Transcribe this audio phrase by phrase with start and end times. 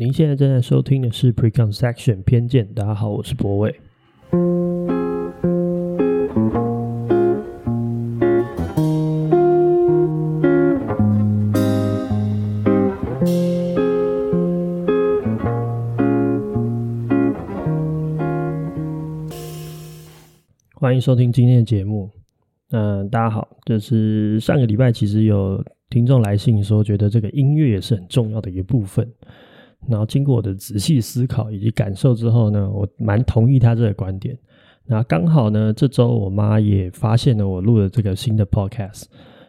[0.00, 2.66] 您现在正在收听的是 Preconception 偏见。
[2.72, 3.78] 大家好，我是博伟。
[20.72, 22.08] 欢迎收听今天的节目。
[22.70, 29.06] 嗯、呃，大家好，就是上个礼拜其实有听众来信说，觉得这个音乐也是很重要的一部分。
[29.88, 34.36] 然后经过我的仔细思考以及感受之后呢，我蛮同意他这个观点。
[34.86, 39.04] 那刚好呢，这周我妈也发现了我录的这个新的 podcast，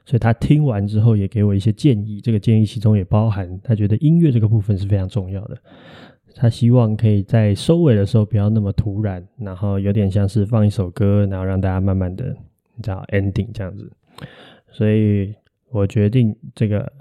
[0.06, 2.22] 所以她听完之后也给我一些建议。
[2.22, 5.58] 这个建议其中也包含她觉得音乐这个部分是非常重要的。
[6.36, 12.36] 她希望可以在收尾的时候不要那么突然，然后有点像是放一首歌，然后让大家慢慢的。
[12.82, 13.92] 叫 ending 这样子，
[14.72, 15.36] 所以
[15.70, 16.92] 我决定这个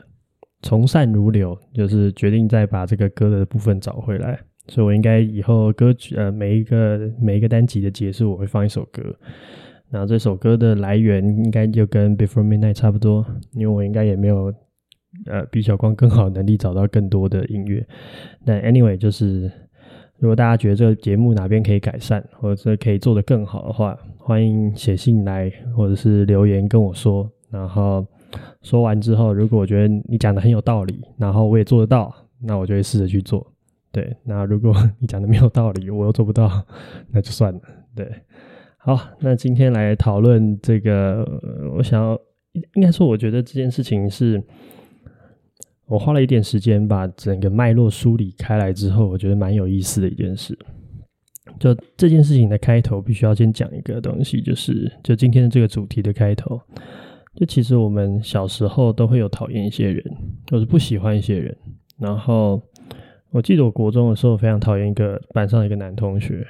[0.62, 4.38] 从善如流，就是决定再把这个歌的部分找回来。
[4.68, 9.02] 所以我应该以后歌曲呃每一个每一个单集的结束，我会放一首歌。
[9.90, 14.54] 然后这首歌的来源应该就跟 Before Midnight 差不多，因为我应该也没有
[15.26, 17.86] 呃比小光更好能力找到更多的音乐。
[18.44, 19.50] 但 anyway 就是。
[20.18, 27.26] 如果大家觉得这个节目哪边可以改善，或者是可以做得更好的话，欢迎写信来或者是留言跟我说。
[27.50, 28.06] 然后
[28.62, 33.46] 说完之后，如果我觉得你讲的很有道理，然后我也做得到，那我就会试着去做。
[33.92, 36.50] 对，那如果你讲的没有道理，我又做不到，
[37.10, 37.60] 那就算了。
[37.94, 38.10] 对，
[38.78, 41.26] 好，那今天来讨论这个，
[41.76, 42.20] 我想要
[42.74, 44.42] 应该说，我觉得这件事情是。
[45.86, 50.56] 我花了一点时间把整个脉络梳理开来之后，我觉得蛮有意思的一件事。
[51.58, 56.60] 就这件事情的开头，必须要先讲一个东西，就是就今天的这个主题的开头。
[57.34, 60.04] 就其实我们小时候都会有讨厌一些人，
[60.50, 61.56] 或是不喜欢一些人。
[61.98, 62.60] 然后
[63.30, 66.46] 我记得我国中的时候非常讨厌一个班上一个男同学。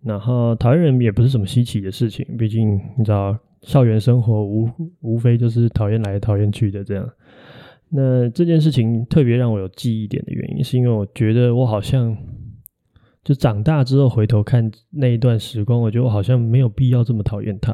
[0.00, 4.70] 然后讨厌人也不是什么稀奇的事情，毕竟你知道，校园生活无
[5.00, 7.08] 无非就是讨厌来讨厌去的这样。
[7.90, 12.16] 那这件事情特别让我有记忆点的原因，是因为我觉得我好像
[13.24, 17.72] 就长大之后回头看那一段时光，我觉得我好像没有必要这么讨厌他，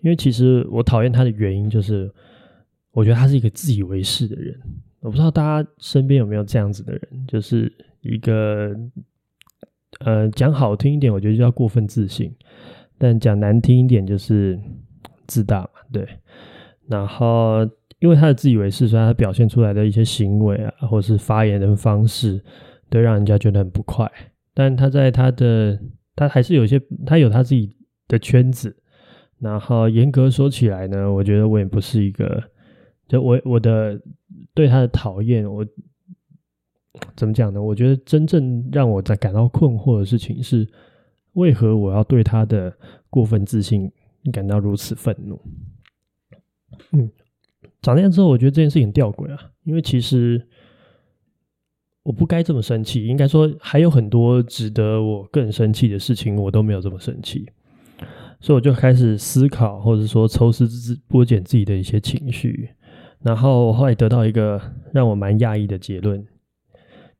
[0.00, 2.10] 因为其实我讨厌他的原因就是，
[2.92, 4.58] 我觉得他是一个自以为是的人。
[5.00, 8.74] 我不知道大家身边有没有这样子的人，就是一个
[10.00, 12.30] 呃讲好听一点，我觉得就叫过分自信；
[12.98, 14.58] 但讲难听一点，就是
[15.26, 15.70] 自大嘛。
[15.92, 16.06] 对，
[16.88, 17.68] 然后。
[17.98, 22.38] 因为他的自以为是，所以他表现出来的一些行为啊，或是发言的方式，
[22.90, 24.06] 都让人家觉得很不快。
[24.52, 25.80] 但他在他的，
[26.14, 27.74] 他还是有些，他有他自己
[28.06, 28.76] 的圈子。
[29.38, 32.42] 然后严格说起来呢，我觉得我也不是一个，
[33.08, 34.00] 就我我的
[34.54, 35.66] 对他的讨厌，我
[37.14, 37.62] 怎么讲呢？
[37.62, 40.66] 我觉得真正让我在感到困惑的事情是，
[41.34, 42.74] 为何我要对他的
[43.10, 43.92] 过分自信
[44.32, 45.40] 感到如此愤怒？
[46.92, 47.10] 嗯。
[47.82, 50.44] 长大之后，我觉得这件事情很吊诡啊，因为其实
[52.02, 57.46] 我不该这么生气，应该说还有很多值得我更生气的事情，我都没有这么生气，
[58.40, 60.66] 所以我就开始思考，或者说抽丝
[61.08, 62.70] 剥茧自己的一些情绪，
[63.20, 64.60] 然后我后来得到一个
[64.92, 66.26] 让我蛮讶异的结论，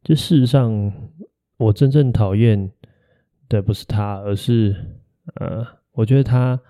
[0.03, 0.93] 就事实上
[1.57, 2.71] 我真正讨厌
[3.49, 4.77] 的不是他，而是
[5.35, 6.61] 呃，我觉得他。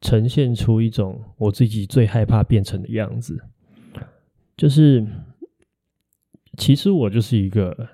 [0.00, 3.42] 呈现出一种我自己最害怕变成的样子，
[4.54, 5.02] 就是
[6.58, 7.88] 其实我就是一个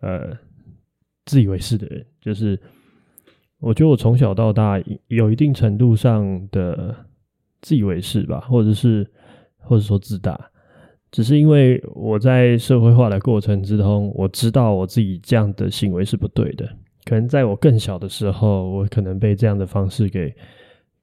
[0.00, 0.34] 呃
[1.26, 2.58] 自以为是的人，就是
[3.60, 6.94] 我觉得我从小到大有一定程度上的
[7.62, 9.08] 自以为是吧，或者是
[9.58, 10.50] 或者说自大，
[11.10, 16.68] 只是因为我在社会化的过程之中，我知道我自己这样的行为是不对的，
[17.04, 20.34] 可能在我更小的时候，我可能被这样的方式给。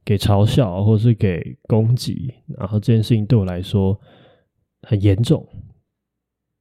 [0.06, 4.00] 给嘲笑，或是给攻击，然后这件事情对我来说
[4.84, 5.46] 很严重。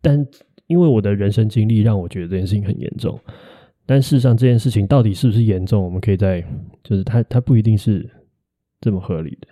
[0.03, 0.27] 但
[0.67, 3.17] 因为我的人生经历让我觉得这件事情很严重。
[3.87, 6.45] 但事实上，这件事情到底是不是严重，我们可以在
[6.83, 8.07] 就是它它不一定是
[8.81, 9.49] 这么合理的。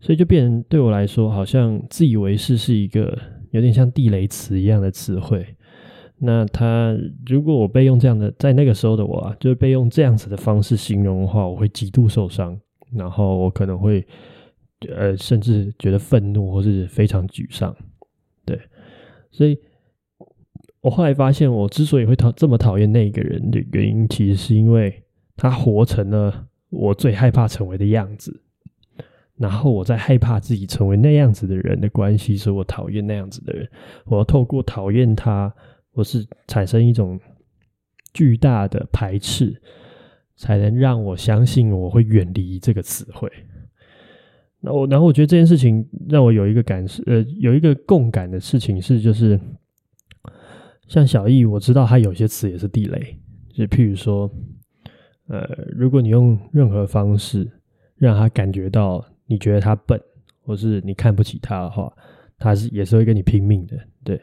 [0.00, 3.18] 所以就变对我来说，好像自以为是是一个
[3.50, 5.46] 有点像地雷词一样的词汇。
[6.18, 6.96] 那他
[7.26, 12.58] 如果我被用这样的，在那个时候的我啊，就是被用这样子的方式形容的话，我会极度受伤。
[12.96, 14.06] 然后我可能会，
[14.88, 17.74] 呃，甚至觉得愤怒或是非常沮丧，
[18.44, 18.56] 对，
[19.32, 19.58] 所以
[20.84, 25.02] 我后来发现，我之所以会讨这么讨厌那个人的原因，其实是因为
[25.34, 28.42] 他活成了我最害怕成为的样子，
[29.38, 33.66] 然后我在害怕自己成为那样子的人的关系，所以我讨厌那样子的人，
[34.04, 35.50] 我要透过讨厌他，
[35.94, 37.18] 我是产生一种
[38.12, 39.58] 巨大的排斥，
[40.36, 43.32] 才能让我相信我会远离这个词汇。
[44.60, 49.40] 那我，然后我觉得这件事情让我有一个感受，呃，有一个共感的事情是，就是
[50.86, 53.16] 像小易，我知道他有些词也是地雷，
[53.52, 54.30] 就譬如说，
[55.28, 57.50] 呃，如果你用任何方式
[57.96, 60.00] 让他感觉到你觉得他笨，
[60.42, 61.92] 或是你看不起他的话，
[62.38, 64.20] 他是也是会跟你拼命的，对。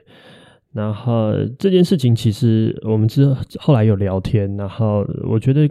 [0.72, 3.26] 然后这件事情其实我们之
[3.60, 5.70] 后来有聊天，然后我觉得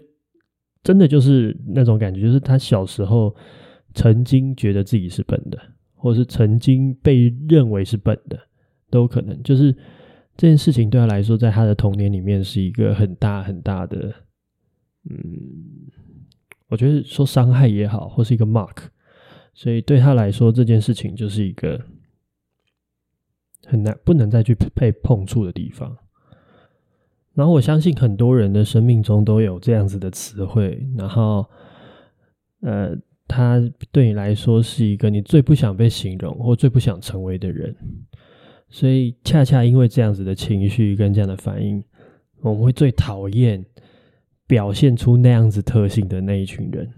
[0.82, 3.34] 真的就是那种感觉，就是他小时候。
[3.92, 5.58] 曾经觉得自己是笨的，
[5.96, 8.38] 或是曾经被认为是笨的，
[8.88, 9.42] 都有可能。
[9.42, 9.74] 就是
[10.36, 14.14] 这件事情对他来说，在他的童年里面是一个很大很大的，
[15.08, 15.18] 嗯，
[16.68, 18.76] 我觉得说伤害也好，或是一个 mark。
[19.54, 21.80] 所以对他来说，这件事情就是一个
[23.66, 25.96] 很难不能再去被碰触的地方。
[27.34, 31.48] 然后我相信很多人的生命中都有这样子的词汇，然后，
[32.60, 32.96] 呃。
[33.32, 33.62] 他
[33.92, 37.72] 对你来说是一个你最不想被形容或最不想成为的人，
[38.70, 41.82] 所以恰恰因为这样子的情绪跟这样的反应，
[42.40, 43.64] 我们会最讨厌
[44.46, 46.88] 表现出那样子特性的那一群人，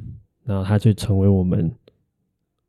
[0.45, 1.73] 然后他就成为我们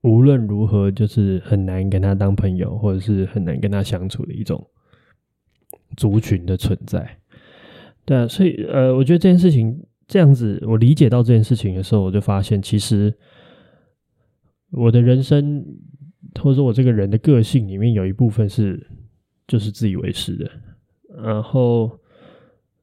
[0.01, 4.65] 无论如何就是很难跟他当朋友，或者是很难跟他相处的一种
[5.97, 7.17] 族群的存在。
[8.05, 13.13] 对啊，所以呃，我觉得这件事情这样子，我理解到这件事情的时候，我就发现其实。
[14.75, 15.63] 我的人生，
[16.41, 18.85] 或者说我这个人的个性里面有一部分是
[19.47, 20.49] 就是自以为是的，
[21.23, 21.99] 然后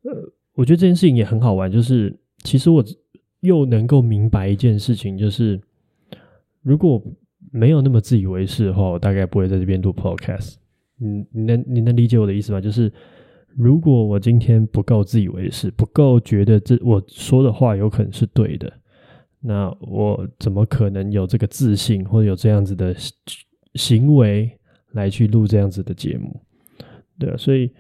[0.03, 2.15] 呃，我觉得这件事情也很好玩，就是
[2.45, 2.85] 其实我
[3.41, 5.61] 又能够明白一件事情，就是
[6.63, 7.03] 如果
[7.53, 10.57] 没有那么自以为是的话，我大概不会在这边录 podcast。
[11.01, 12.61] 嗯，你能你能理解我的意思吗？
[12.61, 12.93] 就是
[13.57, 18.73] 如果我今天不够自以为是，不够觉得这我说的话有可能是对的。
[19.43, 22.95] 那我怎么可能有这个自信，或者有这样子的
[23.75, 24.51] 行为
[24.93, 26.39] 来去录这样子的节目？
[27.19, 27.73] 对啊，所以，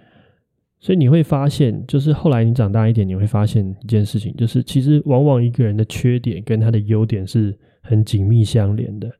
[0.78, 9.10] 所以你会发现，就是后来你长大一点，你会发现一件事情，就是其实往往一个人的缺点跟他的优点是很紧密相连的。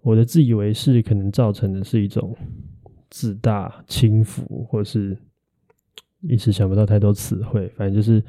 [0.00, 2.36] 我的自以为是，可能造成的是一种
[3.08, 5.16] 自大、轻浮，或是
[6.28, 8.20] 一时想不到太多词汇，反正就是。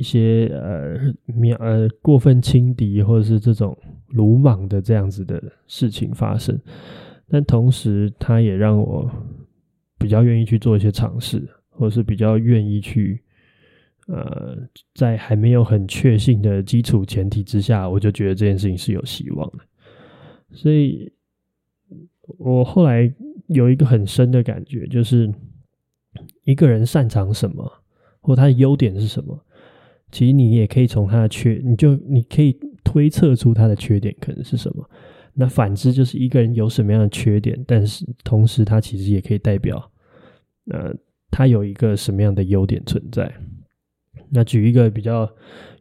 [0.00, 3.76] 一些呃秒呃过分轻敌，或者是这种
[4.08, 6.58] 鲁莽的这样子的事情发生，
[7.28, 9.10] 但同时它也让我
[9.98, 13.22] 比较愿意去做一些尝试，或者是比较愿意去
[14.06, 14.56] 呃
[14.94, 19.58] 在还没有很确信的基础前提之下，我就觉得这件事情是有希望的。
[20.52, 21.12] 所以
[22.38, 23.12] 我后来
[23.48, 25.30] 有一个很深的感觉，就是
[26.44, 27.70] 一个人擅长什么，
[28.22, 29.38] 或他的优点是什么。
[30.12, 34.88] 其实你也可以从他的缺，你就你可以推测出他的缺点可能是什么。
[35.34, 39.90] 那反之就是一个人有什么样的缺点，但是同时他其实也可以代表，
[40.70, 40.94] 呃，
[41.30, 43.32] 他有一个什么样的优点存在。
[44.28, 45.30] 那举一个比较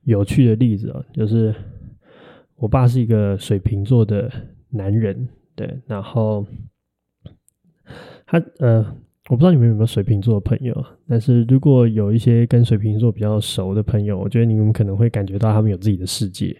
[0.03, 1.53] 有趣的例子啊，就是
[2.55, 4.31] 我爸是一个水瓶座的
[4.69, 6.45] 男人，对，然后
[8.25, 8.95] 他呃。
[9.29, 10.75] 我不知道你们有没有水瓶座的朋友，
[11.07, 16.57] 但是如果有一些跟水瓶座比较熟的朋友，我觉得你们可能会感觉到他们有自己的世界。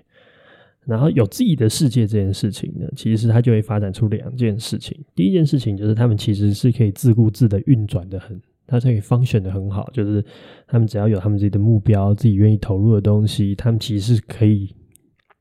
[0.86, 4.96] 然后有自己的世界这件事情呢，其实它就会发展出两件事情。
[5.16, 10.24] 第一件事情就是他们其实是可以自顾自的运转的很，它可以 function 的很好，就是
[10.68, 14.70] 他们只要有他们自己的目标，自己愿意投入的东西，他们其实是可以，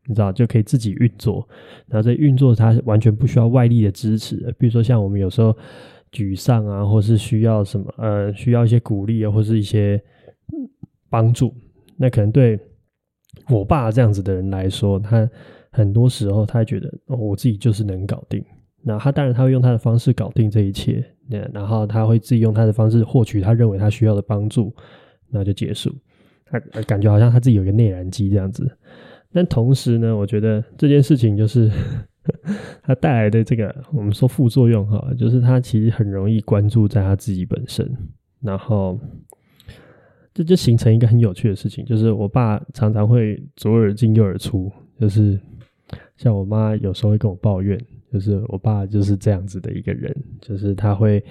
[0.06, 1.46] 你知道就可以自己运作。
[1.88, 5.54] 然后这运作它完全不需要外力的支持，比如说像我们有时候。
[6.12, 10.02] 沮丧啊，或是需要什么呃，需要一些鼓励啊，或是一些
[11.10, 11.54] 帮助。
[11.96, 12.58] 那可能对
[13.48, 15.28] 我爸这样子的人来说，他
[15.70, 18.44] 很多时候他觉得哦，我自己就是能搞定。
[18.82, 24.74] 那他当然他会用他的方式搞定这一切，那然后他会自己用他的方式获取他认为他需要的帮助，
[25.30, 25.94] 那就结束。
[26.46, 28.70] 他感觉好像他自己有一个内燃机这样子。
[29.32, 31.70] 但同时呢，我觉得这件事情就是。
[32.82, 37.90] 他带来的这个，我们说副作用哈，就是他其实很容易关注在他自己本身，
[38.40, 38.98] 然后
[40.32, 44.70] 这就形成一个很有趣的事情，就是我爸常常会左耳进右耳出，
[45.00, 45.38] 就是
[46.16, 47.78] 像我妈有时候会跟我抱怨，
[48.12, 51.22] 就是我爸就是这样子的一个人，就是他会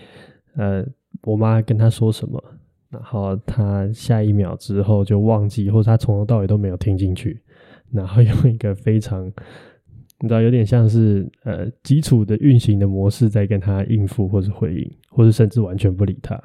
[0.55, 0.85] 呃，
[1.23, 2.43] 我妈跟他说什么，
[2.89, 7.41] 然后他下一秒之后就忘记，或者他从头到尾都没有听进去，
[7.91, 9.31] 然后用一个非常。
[10.19, 16.41] 你知道，有点像是呃基础的运行的模式在跟他应付，或是回应，或是甚至完全不理他。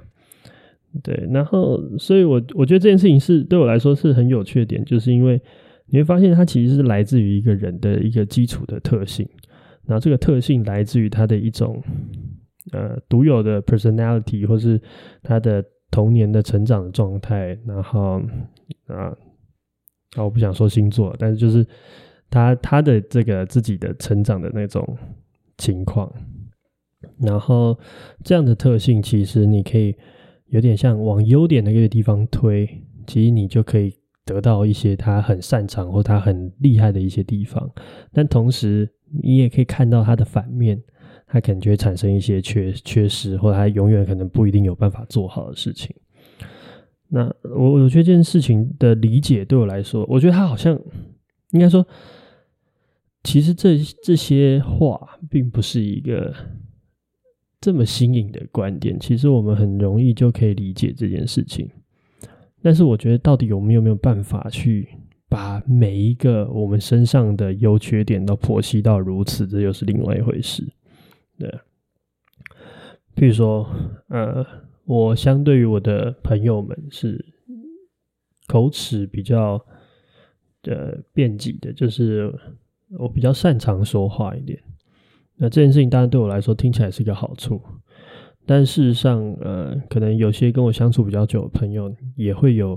[1.03, 5.41] 对，然后所以我我觉得这件事情是对我来说是很有趣的点，就是因为
[5.87, 9.27] 你会发现它其实是来自于一个人的一个基础的特性，
[9.87, 11.83] 然后这个特性来自于他的一种
[12.73, 14.79] 呃独有的 personality，或是
[15.23, 18.21] 他的童年的成长的状态，然后
[18.87, 19.17] 啊
[20.15, 21.67] 啊我不想说星座，但是就是
[22.33, 24.85] 他他的这个自己的成长的那种
[25.57, 26.13] 情况，
[27.21, 27.79] 然后
[28.25, 29.95] 这样的特性其实你可以。
[30.53, 32.69] 有点像往优点那个地方推，
[33.07, 33.91] 其实你就可以
[34.23, 37.71] 得到一些他很擅长或他很厉害的一些地方，
[38.13, 38.87] 但同时
[39.23, 40.79] 你也可以看到他的反面，
[41.27, 45.97] 他可能就会产生一些缺缺失，或者他永远可能不一定有办法做好的事情。
[47.09, 50.79] 那我我觉得这件事情的理解对我来说，我觉得他好像
[51.53, 51.83] 应该说，
[53.23, 56.35] 其实这这些话并不是一个。
[57.65, 61.71] 这么新颖的观点，其实我们很容易就可以理解这件事情。
[62.61, 64.89] 但是，我觉得到底有没有没有办法去
[65.29, 70.73] 把每一个我们身上的优缺点都剖析到如此，这又是另外一回事。
[71.39, 71.49] 对，
[73.15, 73.65] 比如说，
[74.09, 74.45] 呃，
[74.85, 77.25] 我相对于我的朋友们是
[78.49, 79.65] 口齿比较
[80.63, 82.35] 的辩解的，就是
[82.99, 84.59] 我比较擅长说话一点。
[85.37, 87.61] 那这件事情当然对我来说听起来是一个好处，
[88.47, 92.77] 但事实上，呃，可能有些跟我相处比较久的朋友也会有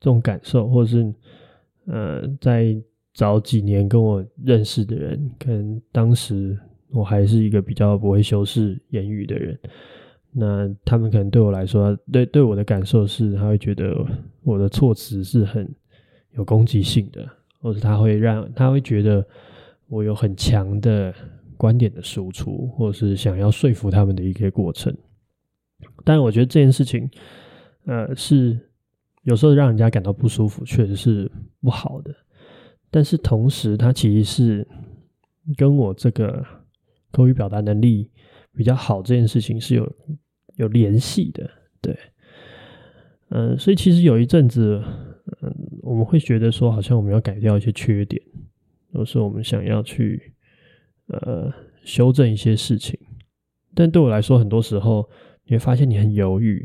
[0.00, 1.14] 这种感受，或者是
[1.86, 2.76] 呃，在
[3.12, 6.58] 早几年跟我认识的人，可能当时
[6.90, 9.58] 我还是一个比较不会修饰言语的人，
[10.32, 14.04] 那他们可能对我来说，对对我的感受是，他会觉得
[14.42, 15.68] 我的措辞是很
[16.32, 17.28] 有攻击性的，
[17.60, 19.24] 或者他会让他会觉得
[19.90, 21.12] 我有很强的。
[21.60, 24.96] 观点的输出，或者是想要说服他们的一个过程，
[26.06, 27.06] 但我觉得这件事情，
[27.84, 28.58] 呃，是
[29.24, 31.30] 有时候让人家感到不舒服，确实是
[31.60, 32.14] 不好的。
[32.90, 34.68] 但是同时，它其实是
[35.54, 36.42] 跟我这个
[37.10, 38.10] 口语表达能力
[38.54, 39.92] 比较好这件事情是有
[40.56, 41.50] 有联系的。
[41.82, 41.94] 对，
[43.28, 44.82] 嗯、所以其实有一阵子，
[45.42, 48.22] 嗯、我们会觉得说，好像我们要改掉一些缺点，
[49.00, 50.34] 都是我们想要去。
[51.12, 51.52] 呃，
[51.82, 52.96] 修正一些事情，
[53.74, 55.10] 但对我来说，很多时候
[55.44, 56.64] 你会发现你很犹豫，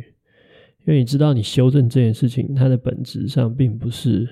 [0.86, 4.30] 因为你知道你修正这件事情，它的本质上并不是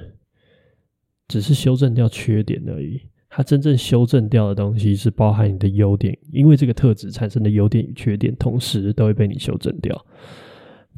[1.27, 10.05] 只是修正掉缺点而已，它真正修正掉的东西是包含你的优点，因为这个特质产生的优点与缺点，同时都会被你修正掉。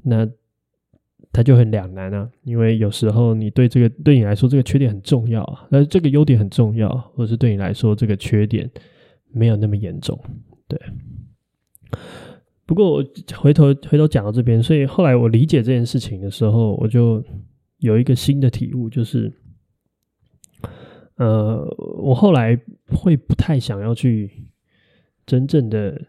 [0.03, 0.29] 那
[1.31, 8.69] 它就很两难啊，因为有时候你对这个对你来说这个缺点很重要，啊，但是这个优点很重要，或者是对你来说这个缺点。
[9.37, 10.17] 没有那么严重，
[10.65, 10.79] 对。
[12.65, 13.03] 不过我
[13.35, 17.21] 回头回头讲到这边，所以后来我理解这件事情的时候，我就
[17.79, 19.29] 有一个新的体悟，就是，
[21.17, 21.67] 呃，
[21.97, 22.57] 我后来
[22.87, 24.31] 会不太想要去
[25.25, 26.01] 真正的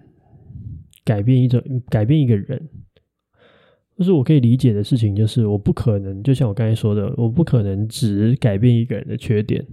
[1.04, 2.70] 改变一种改变一个人，
[3.96, 9.66] 就是我可以理解的事情，就是我不可能，就像我刚才说的，我不可能只改变一个人的缺点，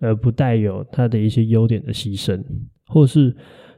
[0.00, 2.42] 而不带有他的一些优点的牺牲。
[2.86, 3.34] 或是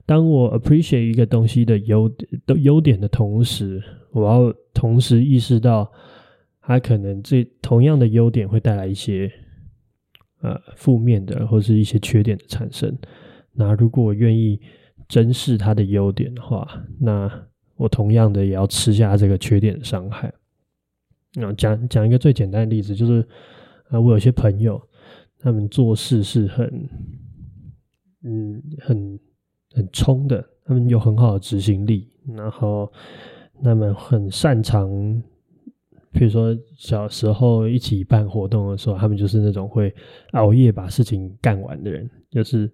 [0.07, 5.91] 当我 appreciate 一个东西的优点的优点的同时，我要同时意识到，
[6.61, 9.31] 它可能这同样的优点会带来一些
[10.41, 12.97] 呃负面的或是一些缺点的产生。
[13.53, 14.59] 那如果我愿意
[15.09, 16.67] 珍视它的优点的话，
[16.99, 17.31] 那
[17.77, 20.33] 我同样的也要吃下这个缺点伤害。
[21.35, 23.27] 那讲讲一个最简单的例子，就是
[23.89, 24.81] 啊，我有些朋友，
[25.39, 26.89] 他们做事是很。
[28.27, 29.21] 嗯，很
[29.73, 32.91] 很冲的，他们有很好的执行力，然后
[33.63, 34.89] 他们很擅长，
[36.11, 39.95] 比如说小时候一起办活动的时候，他们就是那种会
[40.33, 42.73] 熬夜把事情干完的人，就是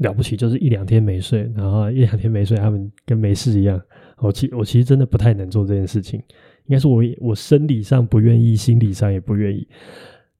[0.00, 3.80] 了不起，就是一两天没睡，然后一两天没睡，他们跟没事一样。
[4.18, 6.20] 我其我其实真的不太能做这件事情，
[6.66, 9.66] 应该是我我生理上不愿意，心理上也不愿意，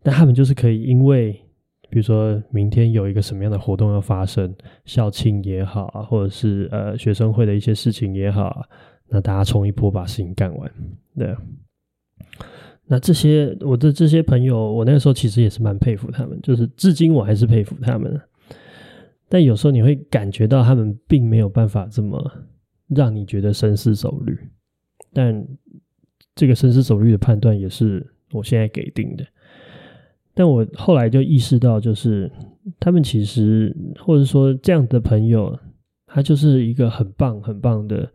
[0.02, 1.40] 但他们就是可以因为。
[1.92, 8.62] 比如说明天有一个什么样的活动要发生，校庆也好，或者是呃学生会的一些事情也好，
[9.08, 10.72] 那大家冲一波把事情干完。
[11.18, 11.34] 对，
[12.86, 18.20] 那这些我的这些朋友，我那个时候其实也是蛮佩服他们，就是至今我还是佩服他们。
[19.30, 22.30] 但有时候你会感觉到他们并没有办法这么
[22.88, 24.36] 让你觉得深思熟虑，
[25.12, 25.46] 但
[26.34, 29.24] 这个深思熟虑的判断也是我现在给定的。
[30.34, 32.30] 但我后来就意识到，就是
[32.78, 35.56] 他们其实，或者说这样的朋友，
[36.06, 38.10] 他就是一个很棒、很棒的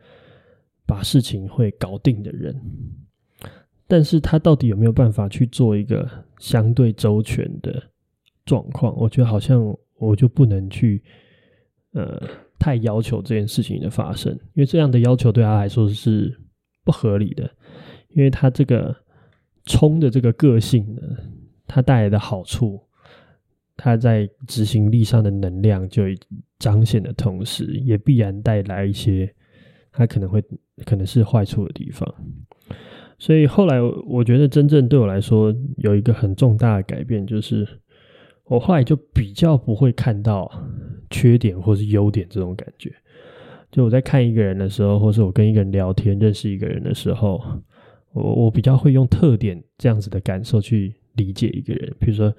[0.85, 2.55] 把事情会搞定的人。
[3.87, 7.81] 但是他到底有没有办法去做一个相对周全的
[8.45, 8.93] 状况？
[8.97, 11.03] 我觉得好像我就不能去
[11.93, 12.21] 呃
[12.59, 16.35] 太要求这件事情的发生，因为这样的要求对他来说是
[16.83, 17.49] 不合理的，
[18.09, 18.95] 因为他这个
[19.65, 21.01] 冲的这个个性呢，
[21.67, 22.79] 它带来的好处，
[23.75, 26.03] 他在执行力上的能量就
[26.59, 29.33] 彰显的同时，也必然带来一些
[29.91, 30.43] 他可能会
[30.85, 32.07] 可能是坏处的地方。
[33.17, 37.67] 所以后来，我觉得真正对我来说有一个很重大的改变，就是
[38.45, 40.51] 我后来就比较不会看到
[41.09, 42.93] 缺点或是优点这种感觉。
[43.71, 47.41] 就我在看一个人的时候，或是我跟一个人聊天、认识一个人的时候，
[48.13, 51.93] 我我比较会用特点这样子的感受去理解一个人。
[51.99, 52.33] 比如说，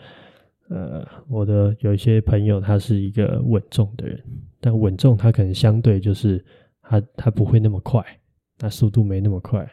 [0.68, 4.22] 呃，我的有一些朋友，他是一个稳重的人，
[4.60, 6.42] 但稳重他可能相对就是
[6.80, 8.02] 他他不会那么快，
[8.56, 9.68] 他速度没那么快。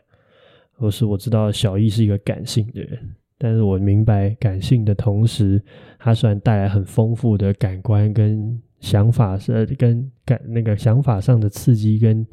[0.76, 5.62] 或是我知道小易是一个感性的人，但是我明白感性的同时，
[6.00, 12.26] 它虽然带来很丰富的感官跟想法，是跟感那个想法上的刺激跟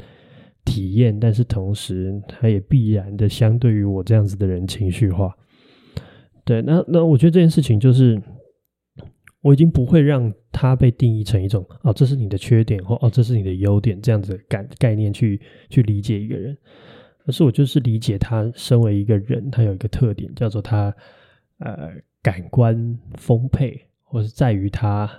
[0.65, 5.37] 体验，但是同时，它也必然的相对于我这样子的人情绪化。
[6.45, 8.23] 对，那那我觉得这件事情就是，
[9.43, 15.41] 我已经不会让它被定义成一种哦，这是你的缺点，或哦，这是你的优点这样子的概概念去
[15.71, 16.57] 去理解一个人。
[17.25, 20.95] 可是我就是理解他身为一个人，他有一个特点，叫做他
[21.59, 21.91] 呃
[22.23, 25.11] 感官丰沛，或是在于他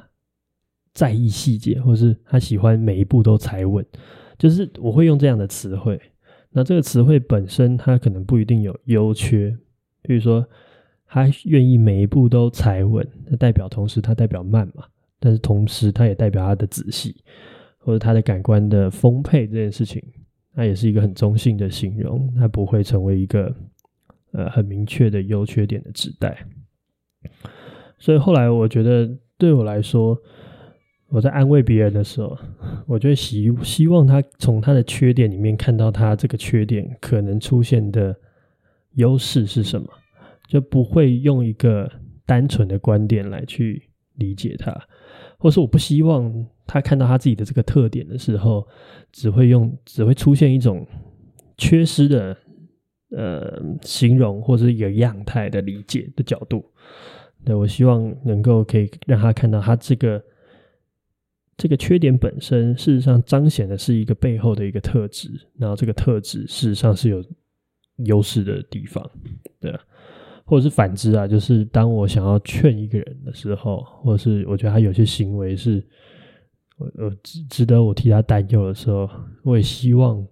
[0.93, 3.85] 在意细节，或是他喜欢每一步都踩稳。
[4.37, 6.01] 就是我会用这样的词汇。
[6.49, 9.55] 那这个词汇本身，它可能不一定有优缺。
[10.01, 10.45] 比如说，
[11.05, 14.83] 他愿意每一步都踩稳，那代表同时他代表慢嘛，
[15.19, 17.15] 但是同时他也代表他的仔细，
[17.77, 20.03] 或者他的感官的丰沛这件事情。
[20.53, 23.55] 那也是一个很中性的形容，它不会成为一个
[24.33, 26.45] 呃很明确的优缺点的指代。
[27.97, 30.17] 所以后来我觉得，对我来说，
[31.07, 32.37] 我在安慰别人的时候，
[32.85, 38.13] 我就希希望他从他的缺点里面看到他这个缺点可能出现的
[38.95, 39.87] 优势是什么，
[40.47, 41.89] 就不会用一个
[42.25, 44.75] 单纯的观点来去理解他，
[45.37, 46.45] 或是我不希望。
[46.73, 48.65] 他看到他自己的这个特点的时候，
[49.11, 50.87] 只会用只会出现一种
[51.57, 52.37] 缺失的
[53.09, 56.63] 呃形容，或者是一个样态的理解的角度。
[57.43, 60.23] 对，我希望能够可以让他看到他这个
[61.57, 67.21] 这个缺点本身，事实上彰显的是一个背后的一个特质，然后这个特质事实上是有
[68.05, 69.05] 优势的地方，
[69.59, 69.77] 对，
[70.45, 75.85] 或者是反之啊，就是当我想要劝一个人的时候，或者是我觉得他有些行为是。
[76.77, 79.09] 我我值值得我替他担忧的时候，
[79.43, 80.25] 我也希望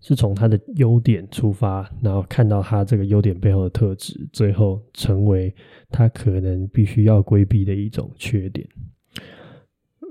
[0.00, 5.54] 是从他的优点出发，然后看到他这个优点背后的特质，最后成为
[5.90, 8.66] 他可能必须要规避的一种缺点。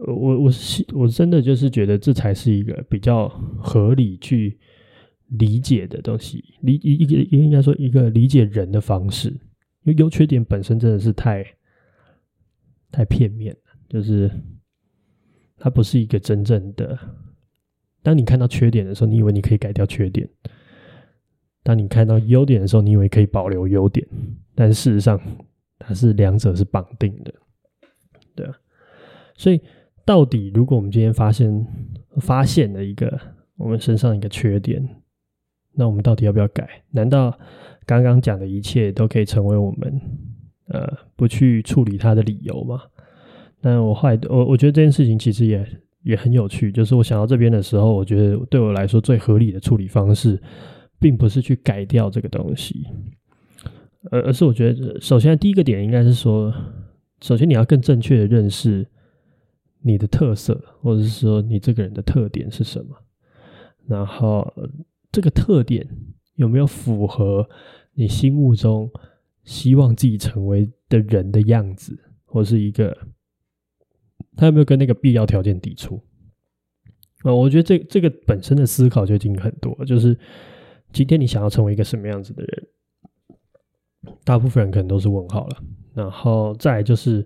[0.05, 4.59] 我我是我真的就是觉得这才是一个比较合理去
[5.29, 11.43] 理解的东西，理一一个应该说一个理解人的方式，因为优缺点本身真的是太
[12.91, 14.29] 太片面了，就是。
[15.65, 16.95] 它不是一个真正的。
[18.03, 20.23] 当你看到缺点的时候，你以为你可以改掉缺点；
[21.63, 24.07] 当你看到优点的时候，你以为可以保留优点。
[24.53, 25.19] 但事实上，
[25.79, 27.33] 它是两者是绑定的，
[28.35, 28.55] 对啊。
[29.35, 29.59] 所以，
[30.05, 31.67] 到底如果我们今天发现
[32.21, 33.19] 发现了一个
[33.57, 34.87] 我们身上一个缺点，
[35.71, 36.83] 那我们到底要不要改？
[36.91, 37.35] 难道
[37.87, 39.99] 刚刚讲的一切都可以成为我们
[40.67, 42.83] 呃不去处理它的理由吗？
[43.65, 45.67] 但我后来，我我觉得这件事情其实也
[46.03, 46.71] 也很有趣。
[46.71, 50.39] 就是我想到这边的时候，我觉得对我来说最合理的处理方式，
[50.99, 52.85] 并不是去改掉这个东西，
[54.11, 56.53] 而而是我觉得，首先第一个点应该是说，
[57.21, 58.87] 首先你要更正确的认识
[59.81, 62.95] 你的特色，或者是说你这个人的特点是什么，
[63.87, 64.47] 然后
[65.11, 65.89] 这个特点
[66.35, 67.49] 有没有符合
[67.95, 68.91] 你心目中
[69.43, 72.95] 希望自己成为的人的样子，或是一个。
[74.35, 76.01] 他有没有跟那个必要条件抵触？
[77.23, 79.73] 啊，我觉得这这个本身的思考就已经很多。
[79.85, 80.17] 就是
[80.93, 82.67] 今天你想要成为一个什么样子的人，
[84.23, 85.57] 大部分人可能都是问号了。
[85.93, 87.25] 然后再就是，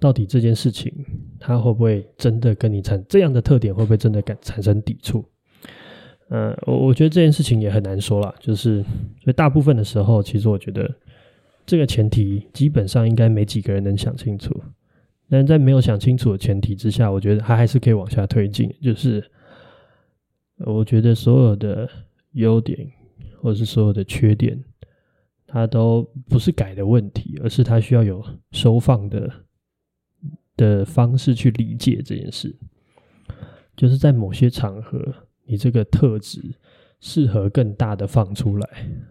[0.00, 0.92] 到底这件事情
[1.38, 5.24] 它会不会真的跟你产这样的特点会不会真的感产生抵触？
[6.30, 8.34] 嗯，我我觉得这件事情也很难说啦。
[8.38, 8.82] 就是
[9.22, 10.94] 所以大部分的时候，其实我觉得
[11.64, 14.54] 这个前提基本上应该没几个人能想清楚。
[15.30, 18.74] 但在没有想清楚的前提之下，我觉得他还是可以往下推进。
[18.80, 19.22] 就是
[20.58, 21.88] 我觉得所有的
[22.32, 22.90] 优点
[23.40, 24.58] 或者是所有的缺点，
[25.46, 29.30] 它都不是改的问题，而是它需要有收放的
[30.56, 32.56] 的方式去理解这件事。
[33.76, 35.00] 就是在某些场合，
[35.44, 36.40] 你这个特质
[37.00, 38.68] 适合更大的放出来，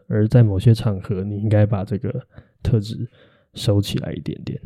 [0.07, 2.27] 而在某些场合，你应该把这个
[2.61, 3.09] 特质
[3.53, 4.59] 收起来一点点。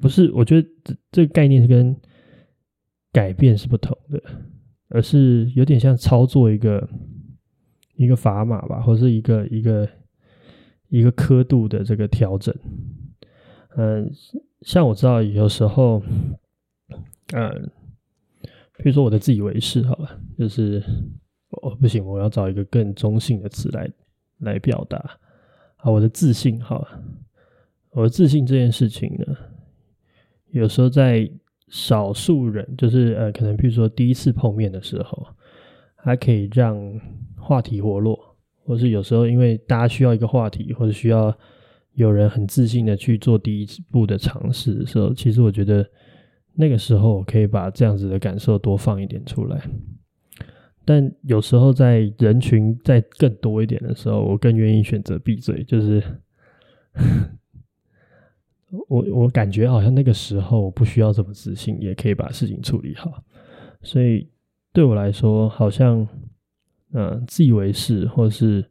[0.00, 1.96] 不是，我觉得这这个概念是跟
[3.12, 4.22] 改变是不同的，
[4.88, 6.88] 而是有点像操作一个
[7.96, 9.88] 一个砝码吧，或是一个一个。
[10.90, 12.54] 一个刻度的这个调整，
[13.74, 14.08] 嗯，
[14.60, 16.00] 像我知道有时候，
[17.32, 17.72] 嗯，
[18.76, 20.80] 比如说我的自以为是，好了，就是
[21.50, 23.90] 哦不行，我要找一个更中性的词来
[24.38, 24.98] 来表达
[25.78, 27.02] 啊，我的自信，好了，
[27.90, 29.36] 我的自信这件事情呢，
[30.54, 31.28] 有时候在
[31.68, 35.26] 少数人，就是呃，可能比如说第一次碰面的时候，
[35.96, 36.78] 还可以让
[37.36, 38.36] 话题活络。
[38.66, 41.36] 或是有时候，因为大家需要一个话题，或者需要
[41.92, 45.86] 有人很自信的去做第一步的尝试的时候，其实我觉得
[46.54, 49.60] 那个时候可以把这样子的感受多放一点出来。
[50.82, 55.62] 但有时候在人群再更多一点的时候，我更愿意选择闭嘴。
[55.64, 56.02] 就是
[58.88, 63.22] 我我感觉好像那个时候我不需要这么自信，也可以把事情处理好。
[63.82, 64.28] 所以
[64.72, 66.06] 对我来说，好像。
[66.96, 68.64] 嗯，自以为是，或是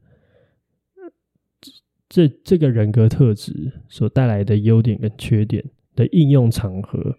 [2.08, 5.62] 这这个人格特质所带来的优点跟缺点
[5.94, 7.18] 的应用场合，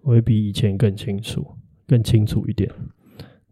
[0.00, 1.46] 我会比以前更清楚，
[1.86, 2.72] 更清楚一点。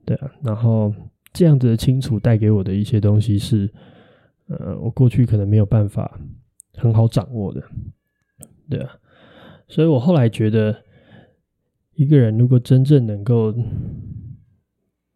[0.07, 0.95] 对啊，然后
[1.35, 3.71] 这样子的清楚带给我的一些东西是，
[4.47, 6.19] 呃，我过去可能没有办法
[6.73, 7.63] 很好掌握的。
[8.69, 8.97] 对啊，
[9.69, 10.85] 所以我后来觉得，
[11.95, 13.55] 一个人如果真正能够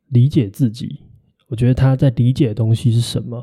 [0.08, 1.00] 理解自己。
[1.48, 3.42] 我觉得他在理解的东西是什么？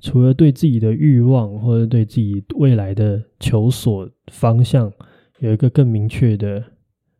[0.00, 4.92] 除了对自己的欲望或者对自己未来的求索方向
[5.40, 6.62] 有一个更明确的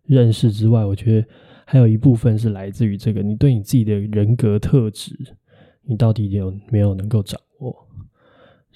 [0.05, 1.29] 认识之外，我觉得
[1.67, 5.15] 还有一部分是来自于这个：你对你自己的人格特质，
[5.83, 7.77] 你到底有没有能够掌握？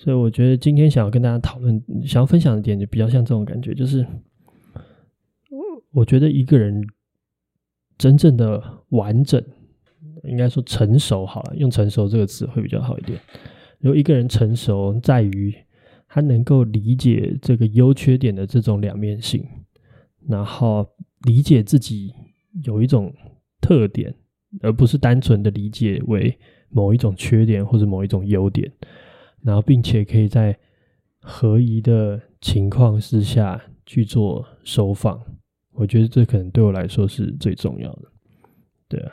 [0.02, 4.06] 所以，我觉得今天想要跟大家讨论、想要分享的点，就比较像这种感觉，就是
[5.92, 6.82] 我觉得一个人
[7.98, 9.44] 真正的完整。
[10.24, 13.18] 应该说成熟好了，用成熟这个词会比较好一点。
[13.78, 15.54] 如果一个人成熟，在于
[16.08, 19.46] 他能够理解这个优缺点的这种两面性，
[20.26, 20.88] 然后
[21.26, 22.14] 理解自己
[22.64, 23.12] 有一种
[23.60, 24.14] 特点，
[24.62, 26.38] 而不是单纯的理解为
[26.70, 28.70] 某一种缺点或者某一种优点，
[29.42, 30.58] 然后并且可以在
[31.20, 35.20] 合宜的情况之下去做收放。
[35.72, 38.02] 我觉得这可能对我来说是最重要的。
[38.88, 39.12] 对啊。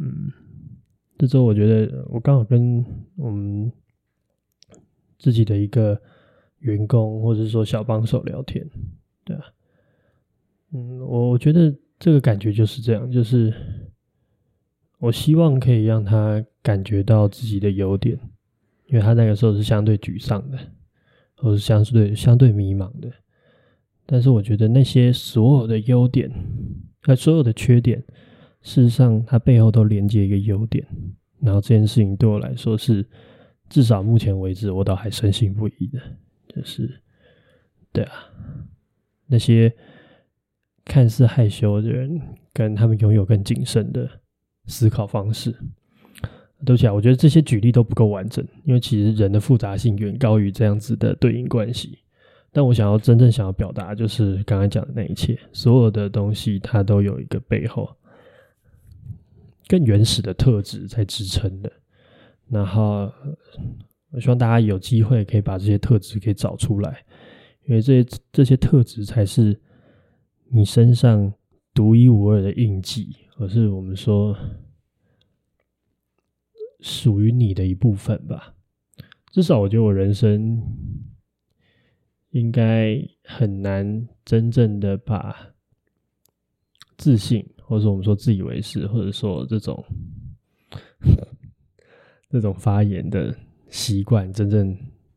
[0.00, 0.30] 嗯，
[1.18, 2.84] 这周我觉得我刚好跟
[3.16, 3.72] 我们
[5.18, 6.00] 自己的一个
[6.60, 8.64] 员工或者说小帮手聊天，
[9.24, 9.42] 对啊，
[10.72, 13.52] 嗯，我我觉得这个感觉就是这样，就是
[15.00, 18.16] 我希望可以让他感觉到自己的优点，
[18.88, 20.58] 因为他那个时候是相对沮丧的，
[21.36, 23.10] 或是相对相对迷茫的，
[24.04, 26.30] 但是我觉得那些所有的优点
[27.02, 28.02] 和所有的缺点。
[28.60, 30.84] 事实上，它背后都连接一个优点，
[31.40, 33.06] 然后这件事情对我来说是，
[33.70, 36.00] 至少目前为止，我倒还深信不疑的，
[36.48, 37.00] 就是，
[37.92, 38.12] 对啊，
[39.26, 39.72] 那些
[40.84, 42.20] 看似害羞的人，
[42.52, 44.10] 跟他们拥有更谨慎的
[44.66, 45.54] 思考方式。
[46.64, 51.98] 对不起啊，我觉得这些举例都不够完整，因为其实人的复杂性远高于这样子的对应关系。
[52.50, 57.88] 但我想要真正想要表达，就是刚才讲的那一切，所有的东西它都有一个背后。
[59.68, 61.70] 更原始的特质在支撑的，
[62.48, 63.12] 然后
[64.10, 67.04] 我希望大家有机会可以把这些特质给找出来，
[67.66, 69.54] 因为这些这些特质才是
[70.50, 71.30] 你身上
[71.74, 74.34] 独一无二的印记，而是我们说
[76.80, 78.54] 属于你的一部分吧。
[79.30, 80.62] 至少我觉得我人生
[82.30, 85.54] 应该很难真正的把
[86.96, 87.44] 自信。
[87.60, 89.84] 或者说我们说自以为是，或者说这种
[92.30, 93.36] 这种发言的
[93.68, 94.74] 习惯，真正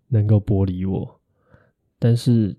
[0.09, 1.21] 能够剥离我。
[1.97, 2.53] 但是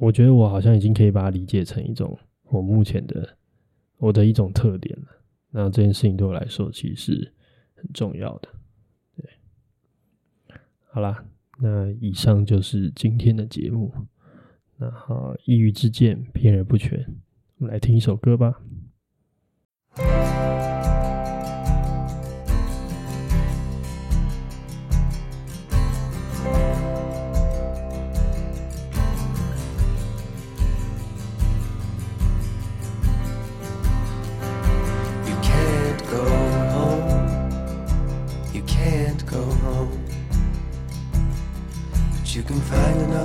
[0.00, 3.36] 我觉得我好像已经可以把它理解成一种我目前的
[3.98, 5.08] 我的一种特点了。
[5.50, 7.30] 那这件事情对我来说其实
[7.84, 8.48] 很重要的。
[9.16, 9.28] 对，
[10.90, 11.26] 好啦，
[11.58, 13.92] 那以上就是今天的节目。
[14.78, 17.06] 那好，一语之见，偏而不全。
[17.58, 18.60] 我们来听一首歌吧。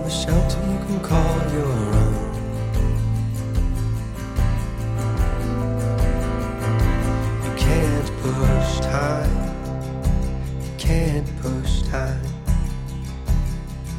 [0.10, 2.13] a shelter you can call your own.
[7.45, 9.36] You can't push time,
[10.63, 12.22] you can't push time.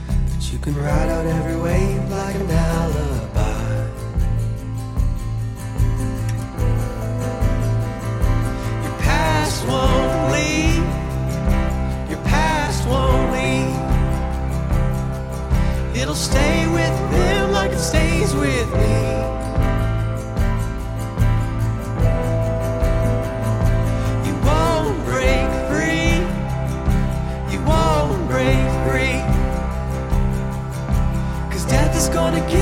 [0.06, 3.09] But you can ride out every wave like an aloe.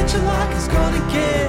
[0.08, 1.47] what you like is gonna get.